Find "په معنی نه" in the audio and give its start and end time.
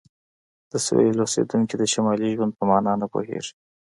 2.57-3.07